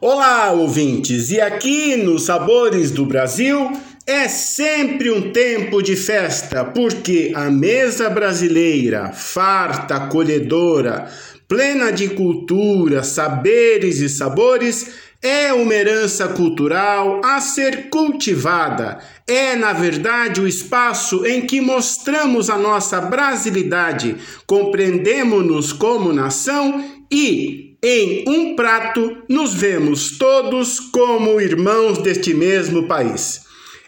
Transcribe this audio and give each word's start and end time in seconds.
Olá, 0.00 0.52
ouvintes! 0.52 1.32
E 1.32 1.40
aqui 1.40 1.96
nos 1.96 2.22
Sabores 2.22 2.92
do 2.92 3.04
Brasil 3.04 3.72
é 4.06 4.28
sempre 4.28 5.10
um 5.10 5.32
tempo 5.32 5.82
de 5.82 5.96
festa, 5.96 6.64
porque 6.64 7.32
a 7.34 7.50
mesa 7.50 8.08
brasileira, 8.08 9.10
farta, 9.12 9.96
acolhedora, 9.96 11.10
plena 11.48 11.90
de 11.90 12.10
cultura, 12.10 13.02
saberes 13.02 13.98
e 13.98 14.08
sabores, 14.08 14.88
é 15.20 15.52
uma 15.52 15.74
herança 15.74 16.28
cultural 16.28 17.20
a 17.24 17.40
ser 17.40 17.90
cultivada. 17.90 19.00
É, 19.26 19.56
na 19.56 19.72
verdade, 19.72 20.40
o 20.40 20.46
espaço 20.46 21.26
em 21.26 21.44
que 21.44 21.60
mostramos 21.60 22.48
a 22.48 22.56
nossa 22.56 23.00
brasilidade, 23.00 24.14
compreendemos-nos 24.46 25.72
como 25.72 26.12
nação 26.12 26.84
e 27.10 27.67
em 27.82 28.24
um 28.28 28.56
prato 28.56 29.18
nos 29.28 29.54
vemos 29.54 30.18
todos 30.18 30.80
como 30.80 31.40
irmãos 31.40 31.98
deste 31.98 32.34
mesmo 32.34 32.88
país. 32.88 33.46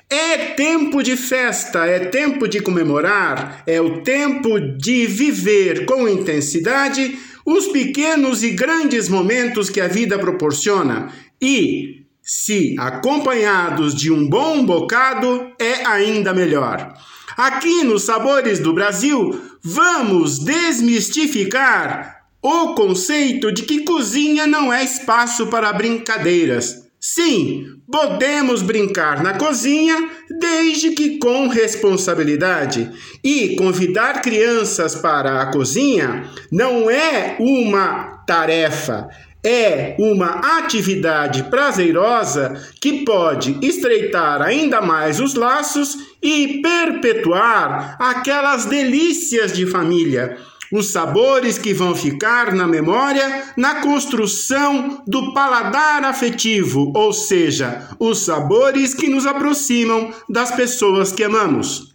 É 0.09 0.55
tempo 0.55 1.03
de 1.03 1.17
festa, 1.17 1.87
é 1.87 2.07
tempo 2.07 2.49
de 2.49 2.61
comemorar, 2.61 3.63
é 3.67 3.81
o 3.81 4.03
tempo 4.03 4.59
de 4.59 5.07
viver 5.07 5.85
com 5.87 6.09
intensidade 6.09 7.19
os 7.45 7.69
pequenos 7.69 8.43
e 8.43 8.51
grandes 8.51 9.09
momentos 9.09 9.71
que 9.71 9.81
a 9.81 9.89
vida 9.89 10.19
proporciona 10.19 11.13
e, 11.41 12.05
se 12.23 12.77
acompanhados 12.79 13.95
de 13.95 14.11
um 14.11 14.29
bom 14.29 14.65
bocado, 14.65 15.51
é 15.59 15.87
ainda 15.87 16.35
melhor. 16.35 16.95
Aqui 17.37 17.83
nos 17.83 18.03
Sabores 18.05 18.61
do 18.61 18.75
Brasil, 18.75 19.41
vamos 19.63 20.39
desmistificar 20.39 22.20
o 22.43 22.75
conceito 22.75 23.53
de 23.53 23.63
que 23.63 23.85
cozinha 23.85 24.47
não 24.47 24.73
é 24.73 24.83
espaço 24.83 25.49
para 25.49 25.73
brincadeiras. 25.73 26.89
Sim, 26.99 27.67
podemos 27.91 28.61
brincar 28.61 29.23
na 29.23 29.35
cozinha 29.35 30.11
desde 30.39 30.91
que 30.91 31.19
com 31.19 31.49
responsabilidade. 31.49 32.91
E 33.25 33.57
convidar 33.57 34.21
crianças 34.21 34.95
para 34.95 35.41
a 35.41 35.47
cozinha 35.51 36.31
não 36.53 36.91
é 36.91 37.37
uma 37.41 38.23
tarefa, 38.27 39.09
é 39.43 39.97
uma 39.99 40.59
atividade 40.59 41.45
prazerosa 41.45 42.63
que 42.81 43.03
pode 43.05 43.59
estreitar 43.63 44.43
ainda 44.43 44.83
mais 44.83 45.21
os 45.21 45.35
laços 45.35 45.97
e 46.23 46.61
perpetuar 46.63 47.97
aquelas 47.99 48.67
delícias 48.67 49.55
de 49.55 49.65
família 49.65 50.37
os 50.73 50.89
sabores 50.89 51.59
que 51.59 51.75
vão 51.75 51.95
ficar 51.95 52.55
na 52.55 52.67
memória 52.67 53.53
na 53.57 53.77
construção 53.77 55.03
do 55.07 55.33
paladar 55.35 56.05
afetivo, 56.05 56.93
ou 56.95 57.13
seja, 57.13 57.89
os 57.99 58.21
sabores 58.21 58.95
que 58.95 59.09
nos 59.09 59.27
aproximam 59.27 60.13
das 60.29 60.51
pessoas 60.51 61.13
que 61.13 61.25
amamos. 61.25 61.95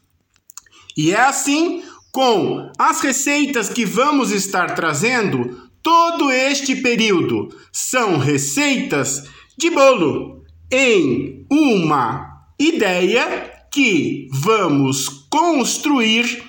E 0.97 1.11
é 1.11 1.19
assim 1.19 1.83
com 2.11 2.71
as 2.77 3.01
receitas 3.01 3.69
que 3.69 3.85
vamos 3.85 4.31
estar 4.31 4.73
trazendo 4.75 5.69
todo 5.83 6.31
este 6.31 6.77
período. 6.77 7.49
São 7.71 8.17
receitas 8.17 9.23
de 9.57 9.69
bolo 9.69 10.43
em 10.71 11.45
uma 11.51 12.45
ideia 12.57 13.51
que 13.71 14.27
vamos 14.31 15.09
construir 15.29 16.41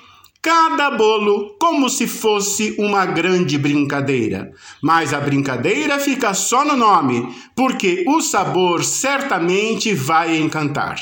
cada 0.47 0.91
bolo 0.91 1.57
como 1.59 1.89
se 1.89 2.07
fosse 2.07 2.73
uma 2.79 3.05
grande 3.05 3.57
brincadeira. 3.57 4.53
Mas 4.81 5.13
a 5.13 5.19
brincadeira 5.19 5.99
fica 5.99 6.33
só 6.33 6.63
no 6.63 6.77
nome, 6.77 7.35
porque 7.53 8.05
o 8.07 8.21
sabor 8.21 8.81
certamente 8.81 9.93
vai 9.93 10.37
encantar. 10.37 10.95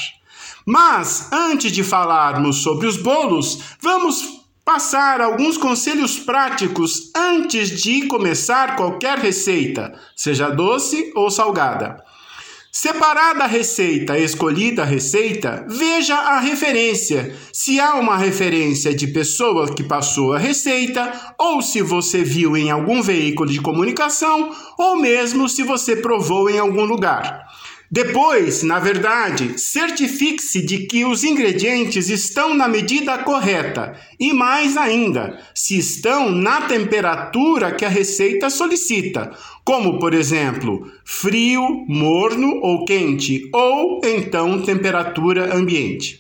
Mas 0.66 1.32
antes 1.32 1.72
de 1.72 1.84
falarmos 1.84 2.64
sobre 2.64 2.88
os 2.88 2.98
bolos, 2.98 3.60
vamos 3.80 4.42
passar 4.66 5.22
alguns 5.22 5.58
conselhos 5.60 6.18
práticos 6.18 7.12
antes 7.16 7.84
de 7.84 8.08
começar 8.08 8.76
qualquer 8.76 9.20
receita, 9.20 9.94
seja 10.16 10.50
doce 10.50 11.14
ou 11.16 11.30
salgada. 11.30 12.04
Separada 12.78 13.46
a 13.46 13.48
receita, 13.48 14.20
escolhida 14.20 14.82
a 14.82 14.86
receita, 14.86 15.66
veja 15.70 16.14
a 16.14 16.42
referência. 16.42 17.34
Se 17.54 17.80
há 17.80 17.96
uma 17.96 18.18
referência 18.18 18.94
de 18.94 19.08
pessoa 19.08 19.74
que 19.74 19.82
passou 19.82 20.34
a 20.34 20.38
receita, 20.38 21.34
ou 21.40 21.62
se 21.62 21.82
você 21.82 22.22
viu 22.22 22.58
em 22.58 22.70
algum 22.70 23.02
veículo 23.02 23.50
de 23.50 23.62
comunicação, 23.62 24.54
ou 24.78 24.98
mesmo 24.98 25.48
se 25.48 25.64
você 25.64 25.96
provou 25.96 26.50
em 26.50 26.60
algum 26.60 26.84
lugar. 26.84 27.46
Depois, 27.96 28.62
na 28.62 28.78
verdade, 28.78 29.58
certifique-se 29.58 30.62
de 30.62 30.80
que 30.80 31.06
os 31.06 31.24
ingredientes 31.24 32.10
estão 32.10 32.54
na 32.54 32.68
medida 32.68 33.18
correta 33.20 33.98
e, 34.20 34.34
mais 34.34 34.76
ainda, 34.76 35.40
se 35.54 35.78
estão 35.78 36.30
na 36.30 36.64
temperatura 36.64 37.72
que 37.72 37.86
a 37.86 37.90
receita 37.90 38.50
solicita, 38.50 39.32
como, 39.64 39.98
por 39.98 40.14
exemplo, 40.14 40.92
frio, 41.06 41.86
morno 41.88 42.60
ou 42.62 42.84
quente, 42.84 43.50
ou 43.54 44.02
então 44.04 44.62
temperatura 44.62 45.56
ambiente. 45.56 46.20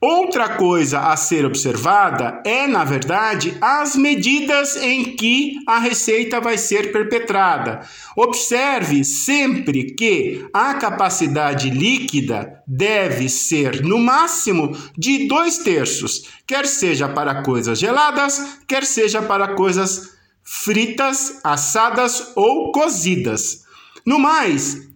Outra 0.00 0.56
coisa 0.56 0.98
a 1.00 1.16
ser 1.16 1.44
observada 1.44 2.42
é, 2.46 2.66
na 2.66 2.84
verdade, 2.84 3.54
as 3.60 3.96
medidas 3.96 4.74
em 4.76 5.14
que 5.14 5.56
a 5.66 5.78
receita 5.78 6.40
vai 6.40 6.56
ser 6.56 6.90
perpetrada. 6.90 7.86
Observe 8.16 9.04
sempre 9.04 9.94
que 9.94 10.48
a 10.54 10.72
capacidade 10.72 11.68
líquida 11.68 12.62
deve 12.66 13.28
ser 13.28 13.82
no 13.84 13.98
máximo 13.98 14.74
de 14.96 15.28
dois 15.28 15.58
terços, 15.58 16.22
quer 16.46 16.66
seja 16.66 17.06
para 17.06 17.42
coisas 17.42 17.78
geladas, 17.78 18.58
quer 18.66 18.86
seja 18.86 19.20
para 19.20 19.54
coisas 19.54 20.14
fritas, 20.42 21.40
assadas 21.44 22.32
ou 22.34 22.72
cozidas. 22.72 23.64
No 24.06 24.18
mais, 24.18 24.89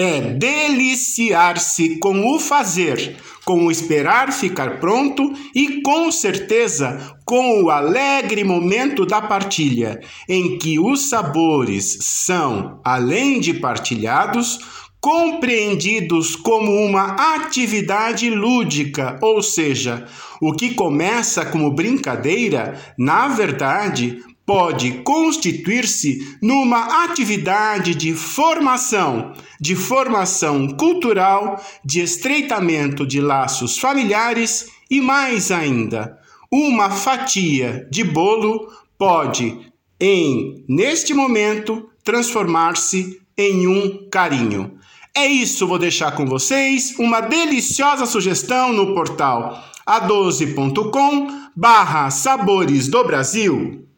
é 0.00 0.32
deliciar-se 0.32 1.98
com 1.98 2.34
o 2.34 2.38
fazer, 2.38 3.18
com 3.44 3.66
o 3.66 3.70
esperar 3.70 4.32
ficar 4.32 4.80
pronto 4.80 5.30
e, 5.54 5.82
com 5.82 6.10
certeza, 6.10 7.14
com 7.22 7.64
o 7.64 7.68
alegre 7.68 8.42
momento 8.42 9.04
da 9.04 9.20
partilha, 9.20 10.00
em 10.26 10.56
que 10.56 10.78
os 10.78 11.10
sabores 11.10 11.98
são, 12.00 12.80
além 12.82 13.40
de 13.40 13.52
partilhados, 13.52 14.58
compreendidos 15.02 16.34
como 16.34 16.72
uma 16.82 17.34
atividade 17.34 18.30
lúdica, 18.30 19.18
ou 19.20 19.42
seja, 19.42 20.06
o 20.40 20.54
que 20.54 20.72
começa 20.72 21.44
como 21.44 21.74
brincadeira, 21.74 22.80
na 22.96 23.28
verdade, 23.28 24.18
pode 24.44 25.02
constituir-se 25.02 26.36
numa 26.42 27.04
atividade 27.04 27.94
de 27.94 28.14
formação, 28.14 29.32
de 29.60 29.76
formação 29.76 30.68
cultural, 30.68 31.62
de 31.84 32.00
estreitamento 32.00 33.06
de 33.06 33.20
laços 33.20 33.78
familiares 33.78 34.68
e 34.90 35.00
mais 35.00 35.50
ainda, 35.50 36.18
uma 36.50 36.90
fatia 36.90 37.86
de 37.90 38.02
bolo 38.02 38.68
pode, 38.98 39.56
em 40.00 40.64
neste 40.68 41.14
momento, 41.14 41.88
transformar-se 42.02 43.20
em 43.38 43.68
um 43.68 44.08
carinho. 44.10 44.78
É 45.14 45.26
isso, 45.26 45.66
vou 45.66 45.78
deixar 45.78 46.12
com 46.12 46.26
vocês 46.26 46.94
uma 46.98 47.20
deliciosa 47.20 48.06
sugestão 48.06 48.72
no 48.72 48.94
portal 48.94 49.64
a12.com 49.86 51.50
barra 51.56 52.10
Sabores 52.10 52.88
do 52.88 53.02
Brasil. 53.04 53.88